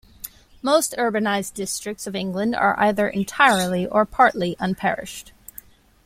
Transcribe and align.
Most 0.63 0.95
urbanised 0.97 1.53
districts 1.53 2.07
of 2.07 2.15
England 2.15 2.55
are 2.55 2.73
either 2.79 3.07
entirely 3.07 3.85
or 3.85 4.03
partly 4.03 4.55
unparished. 4.59 5.31